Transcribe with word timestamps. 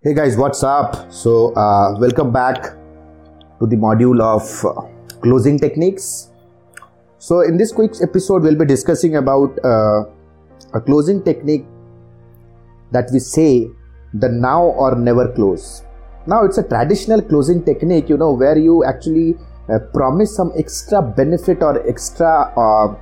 Hey 0.00 0.14
guys, 0.14 0.36
what's 0.36 0.62
up? 0.62 1.12
So, 1.12 1.52
uh, 1.56 1.98
welcome 1.98 2.30
back 2.32 2.62
to 3.58 3.66
the 3.66 3.74
module 3.74 4.20
of 4.20 4.46
uh, 4.64 4.86
closing 5.22 5.58
techniques. 5.58 6.30
So, 7.18 7.40
in 7.40 7.56
this 7.56 7.72
quick 7.72 7.94
episode, 8.00 8.44
we'll 8.44 8.54
be 8.54 8.64
discussing 8.64 9.16
about 9.16 9.58
uh, 9.64 10.04
a 10.72 10.80
closing 10.80 11.24
technique 11.24 11.66
that 12.92 13.10
we 13.12 13.18
say 13.18 13.66
the 14.14 14.28
now 14.28 14.62
or 14.62 14.94
never 14.94 15.32
close. 15.32 15.82
Now, 16.28 16.44
it's 16.44 16.58
a 16.58 16.62
traditional 16.62 17.20
closing 17.20 17.64
technique, 17.64 18.08
you 18.08 18.18
know, 18.18 18.30
where 18.30 18.56
you 18.56 18.84
actually 18.84 19.34
uh, 19.68 19.80
promise 19.92 20.32
some 20.32 20.52
extra 20.56 21.02
benefit 21.02 21.60
or 21.60 21.84
extra 21.88 22.52
uh, 22.56 22.94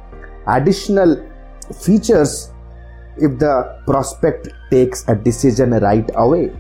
additional 0.47 1.23
features 1.79 2.55
if 3.19 3.39
the 3.39 3.83
prospect 3.85 4.49
takes 4.71 5.07
a 5.09 5.15
decision 5.15 5.73
right 5.73 6.11
away 6.15 6.51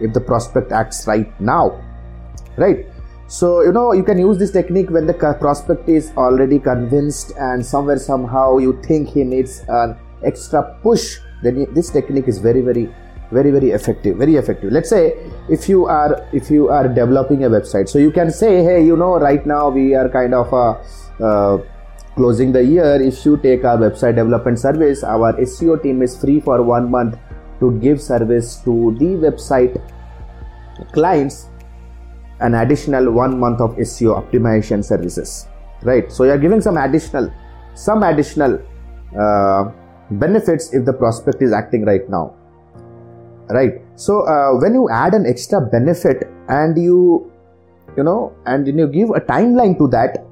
if 0.00 0.12
the 0.12 0.20
prospect 0.20 0.72
acts 0.72 1.06
right 1.06 1.28
now 1.40 1.82
right? 2.56 2.86
So 3.28 3.62
you 3.62 3.72
know 3.72 3.92
you 3.92 4.04
can 4.04 4.18
use 4.18 4.38
this 4.38 4.52
technique 4.52 4.90
when 4.90 5.06
the 5.06 5.14
prospect 5.14 5.88
is 5.88 6.12
already 6.16 6.58
convinced 6.58 7.32
and 7.38 7.64
somewhere 7.64 7.98
somehow 7.98 8.58
you 8.58 8.80
think 8.86 9.08
he 9.08 9.24
needs 9.24 9.64
an 9.68 9.96
extra 10.22 10.62
push 10.82 11.18
then 11.42 11.66
this 11.74 11.90
technique 11.90 12.28
is 12.28 12.38
very 12.38 12.60
very 12.60 12.88
very 13.32 13.50
very 13.50 13.70
effective 13.70 14.16
very 14.16 14.36
effective. 14.36 14.70
Let's 14.70 14.88
say 14.88 15.16
if 15.48 15.68
you 15.68 15.86
are 15.86 16.24
if 16.32 16.50
you 16.50 16.68
are 16.68 16.86
developing 16.86 17.44
a 17.44 17.50
website 17.50 17.88
so 17.88 17.98
you 17.98 18.12
can 18.12 18.30
say 18.30 18.62
hey 18.62 18.84
you 18.84 18.96
know 18.96 19.18
right 19.18 19.44
now 19.44 19.70
we 19.70 19.94
are 19.94 20.08
kind 20.08 20.32
of 20.32 20.54
uh, 20.54 20.78
uh, 21.20 21.58
closing 22.14 22.52
the 22.52 22.62
year. 22.62 23.02
If 23.02 23.26
you 23.26 23.36
take 23.38 23.64
our 23.64 23.76
website 23.76 24.14
development 24.14 24.60
service 24.60 25.02
our 25.02 25.32
seo 25.32 25.82
team 25.82 26.00
is 26.00 26.16
free 26.20 26.38
for 26.38 26.62
one 26.62 26.88
month 26.92 27.18
to 27.60 27.72
give 27.80 28.00
service 28.00 28.56
to 28.64 28.94
the 28.98 29.10
website 29.26 29.80
clients 30.92 31.48
an 32.40 32.54
additional 32.54 33.10
one 33.10 33.38
month 33.40 33.60
of 33.60 33.76
SEO 33.76 34.14
optimization 34.22 34.84
services 34.84 35.48
right? 35.82 36.10
So 36.10 36.24
you're 36.24 36.38
giving 36.38 36.60
some 36.60 36.76
additional 36.76 37.32
some 37.74 38.02
additional 38.02 38.60
uh, 39.18 39.70
benefits 40.10 40.72
if 40.72 40.84
the 40.84 40.92
prospect 40.92 41.42
is 41.42 41.52
acting 41.52 41.84
right 41.84 42.08
now 42.08 42.34
right? 43.48 43.82
So 43.94 44.26
uh, 44.26 44.58
when 44.60 44.74
you 44.74 44.88
add 44.90 45.14
an 45.14 45.26
extra 45.26 45.60
benefit 45.60 46.24
and 46.48 46.76
you 46.76 47.32
you 47.96 48.02
know 48.02 48.34
and 48.46 48.66
you 48.66 48.86
give 48.86 49.10
a 49.10 49.20
timeline 49.20 49.78
to 49.78 49.88
that 49.88 50.26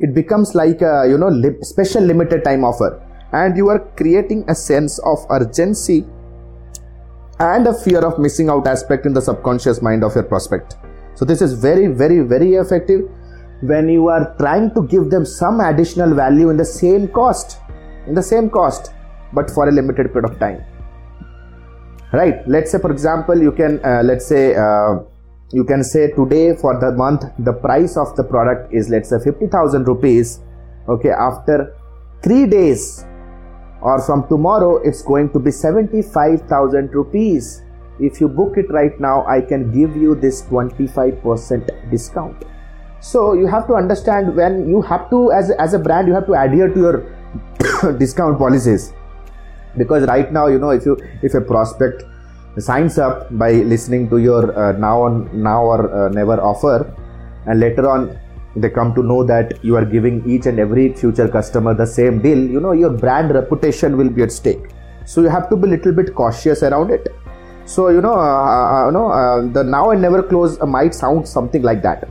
it 0.00 0.14
becomes 0.14 0.54
like 0.54 0.80
a 0.80 1.06
you 1.08 1.18
know 1.18 1.28
li- 1.28 1.62
special 1.62 2.02
limited 2.02 2.44
time 2.44 2.64
offer. 2.64 3.06
And 3.32 3.56
you 3.56 3.68
are 3.68 3.78
creating 3.96 4.44
a 4.48 4.54
sense 4.54 4.98
of 5.00 5.24
urgency 5.30 6.04
and 7.40 7.66
a 7.66 7.74
fear 7.74 8.00
of 8.00 8.18
missing 8.18 8.48
out 8.50 8.66
aspect 8.66 9.06
in 9.06 9.12
the 9.12 9.20
subconscious 9.20 9.82
mind 9.82 10.04
of 10.04 10.14
your 10.14 10.24
prospect. 10.24 10.76
So, 11.14 11.24
this 11.24 11.42
is 11.42 11.54
very, 11.54 11.86
very, 11.86 12.20
very 12.20 12.54
effective 12.54 13.08
when 13.62 13.88
you 13.88 14.08
are 14.08 14.34
trying 14.38 14.72
to 14.74 14.86
give 14.86 15.10
them 15.10 15.24
some 15.24 15.60
additional 15.60 16.14
value 16.14 16.50
in 16.50 16.56
the 16.56 16.64
same 16.64 17.08
cost, 17.08 17.58
in 18.06 18.14
the 18.14 18.22
same 18.22 18.48
cost, 18.50 18.92
but 19.32 19.50
for 19.50 19.68
a 19.68 19.72
limited 19.72 20.12
period 20.12 20.30
of 20.30 20.38
time. 20.38 20.64
Right? 22.12 22.46
Let's 22.46 22.70
say, 22.72 22.78
for 22.78 22.90
example, 22.90 23.40
you 23.40 23.52
can, 23.52 23.84
uh, 23.84 24.02
let's 24.02 24.26
say, 24.26 24.54
uh, 24.54 25.00
you 25.52 25.64
can 25.64 25.82
say 25.82 26.12
today 26.12 26.54
for 26.56 26.78
the 26.78 26.92
month 26.92 27.24
the 27.40 27.52
price 27.52 27.96
of 27.96 28.14
the 28.16 28.22
product 28.22 28.72
is 28.72 28.88
let's 28.88 29.08
say 29.08 29.18
50000 29.18 29.84
rupees 29.88 30.40
okay 30.88 31.10
after 31.10 31.74
3 32.22 32.46
days 32.46 33.04
or 33.82 34.00
from 34.02 34.28
tomorrow 34.28 34.76
it's 34.78 35.02
going 35.02 35.30
to 35.32 35.38
be 35.38 35.50
75000 35.50 36.94
rupees. 36.94 37.62
If 37.98 38.20
you 38.20 38.28
book 38.28 38.56
it 38.56 38.70
right 38.70 38.98
now 38.98 39.26
i 39.26 39.40
can 39.40 39.70
give 39.72 39.96
you 39.96 40.14
this 40.14 40.42
25% 40.42 41.90
discount. 41.90 42.44
So 43.00 43.32
you 43.32 43.46
have 43.46 43.66
to 43.68 43.74
understand 43.74 44.36
when 44.36 44.68
you 44.68 44.82
have 44.82 45.08
to 45.10 45.32
as, 45.32 45.50
as 45.50 45.74
a 45.74 45.78
brand 45.78 46.08
you 46.08 46.14
have 46.14 46.26
to 46.26 46.34
adhere 46.34 46.68
to 46.68 46.80
your 46.80 47.98
discount 47.98 48.38
policies. 48.38 48.92
Because 49.76 50.06
right 50.06 50.32
now 50.32 50.46
you 50.46 50.58
know 50.58 50.70
if 50.70 50.84
you 50.84 50.98
if 51.22 51.34
a 51.34 51.40
prospect 51.40 52.04
signs 52.58 52.98
up 52.98 53.26
by 53.38 53.52
listening 53.52 54.08
to 54.10 54.18
your 54.18 54.58
uh, 54.58 54.72
now 54.72 55.02
on 55.02 55.28
now 55.32 55.62
or 55.62 55.92
uh, 55.94 56.08
never 56.08 56.40
offer 56.40 56.92
and 57.46 57.60
later 57.60 57.88
on 57.88 58.18
they 58.56 58.68
come 58.68 58.94
to 58.94 59.02
know 59.02 59.22
that 59.24 59.64
you 59.64 59.76
are 59.76 59.84
giving 59.84 60.28
each 60.28 60.46
and 60.46 60.58
every 60.58 60.92
future 60.92 61.28
customer 61.28 61.72
the 61.74 61.86
same 61.86 62.20
deal 62.20 62.38
you 62.38 62.60
know 62.60 62.72
your 62.72 62.90
brand 62.90 63.32
reputation 63.32 63.96
will 63.96 64.10
be 64.10 64.22
at 64.22 64.32
stake. 64.32 64.62
So 65.04 65.22
you 65.22 65.28
have 65.28 65.48
to 65.50 65.56
be 65.56 65.66
a 65.66 65.70
little 65.70 65.92
bit 65.92 66.14
cautious 66.14 66.62
around 66.62 66.90
it. 66.90 67.08
So 67.64 67.88
you 67.88 68.00
know 68.00 68.14
uh, 68.14 68.82
uh, 68.82 68.86
you 68.86 68.92
know 68.92 69.10
uh, 69.10 69.46
the 69.52 69.62
now 69.62 69.90
and 69.90 70.02
never 70.02 70.22
close 70.22 70.58
might 70.60 70.94
sound 70.94 71.28
something 71.28 71.62
like 71.62 71.82
that. 71.82 72.08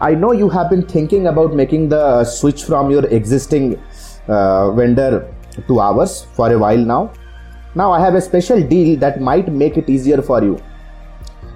I 0.00 0.14
know 0.14 0.32
you 0.32 0.48
have 0.48 0.70
been 0.70 0.82
thinking 0.82 1.28
about 1.28 1.54
making 1.54 1.88
the 1.88 2.24
switch 2.24 2.64
from 2.64 2.90
your 2.90 3.04
existing 3.06 3.80
uh, 4.28 4.72
vendor 4.72 5.32
to 5.68 5.80
ours 5.80 6.26
for 6.34 6.50
a 6.50 6.58
while 6.58 6.78
now. 6.78 7.12
Now 7.74 7.90
i 7.92 8.00
have 8.00 8.14
a 8.14 8.20
special 8.20 8.62
deal 8.62 8.98
that 8.98 9.20
might 9.20 9.50
make 9.50 9.78
it 9.78 9.88
easier 9.88 10.20
for 10.20 10.42
you 10.42 10.60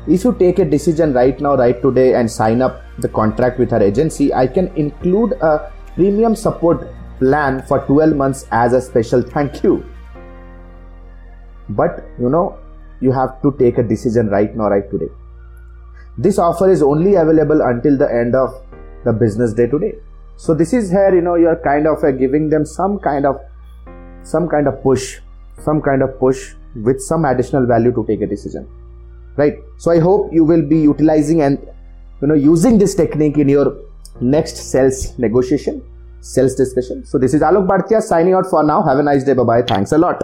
if 0.06 0.24
you 0.24 0.32
take 0.38 0.58
a 0.58 0.64
decision 0.64 1.12
right 1.12 1.40
now 1.40 1.56
right 1.56 1.80
today 1.82 2.14
and 2.14 2.30
sign 2.30 2.62
up 2.62 2.82
the 2.98 3.08
contract 3.08 3.58
with 3.58 3.72
our 3.72 3.82
agency 3.82 4.32
i 4.34 4.46
can 4.46 4.68
include 4.76 5.32
a 5.42 5.72
premium 5.96 6.36
support 6.36 6.86
plan 7.18 7.62
for 7.66 7.80
12 7.86 8.16
months 8.16 8.46
as 8.50 8.72
a 8.72 8.80
special 8.80 9.22
thank 9.22 9.62
you. 9.62 9.84
But 11.68 12.04
you 12.20 12.28
know 12.28 12.58
you 13.00 13.12
have 13.12 13.40
to 13.42 13.54
take 13.58 13.78
a 13.78 13.82
decision 13.82 14.28
right 14.28 14.54
now 14.54 14.68
right 14.68 14.90
today. 14.90 15.08
This 16.18 16.38
offer 16.38 16.70
is 16.70 16.82
only 16.82 17.14
available 17.14 17.60
until 17.60 17.98
the 17.98 18.08
end 18.08 18.34
of 18.34 18.62
the 19.04 19.12
business 19.12 19.52
day 19.52 19.66
today. 19.66 19.94
So 20.36 20.54
this 20.54 20.72
is 20.72 20.90
here 20.90 21.14
you 21.14 21.22
know 21.22 21.34
you're 21.34 21.60
kind 21.64 21.86
of 21.86 22.04
uh, 22.04 22.10
giving 22.10 22.48
them 22.50 22.64
some 22.64 22.98
kind 22.98 23.26
of 23.26 23.40
some 24.22 24.48
kind 24.48 24.68
of 24.68 24.82
push 24.82 25.20
some 25.58 25.80
kind 25.80 26.02
of 26.02 26.18
push 26.18 26.54
with 26.74 27.00
some 27.00 27.24
additional 27.24 27.66
value 27.66 27.92
to 27.92 28.04
take 28.06 28.20
a 28.20 28.26
decision 28.26 28.68
right? 29.36 29.54
So 29.78 29.90
i 29.90 29.98
hope 29.98 30.32
you 30.32 30.44
will 30.44 30.62
be 30.62 30.78
utilizing 30.78 31.42
and 31.42 31.58
you 32.22 32.28
know 32.28 32.34
using 32.34 32.78
this 32.78 32.94
technique 32.94 33.38
in 33.38 33.48
your 33.48 33.76
next 34.20 34.56
sales 34.56 35.18
negotiation 35.18 35.82
sales 36.20 36.54
discussion. 36.54 37.04
So 37.04 37.18
this 37.18 37.34
is 37.34 37.42
alok 37.42 37.66
bhartia 37.68 38.02
signing 38.02 38.34
out 38.34 38.46
for 38.46 38.62
now. 38.62 38.82
Have 38.82 38.98
a 38.98 39.02
nice 39.02 39.24
day. 39.24 39.34
Bye 39.34 39.44
bye 39.44 39.62
thanks 39.62 39.92
a 39.92 39.98
lot 39.98 40.22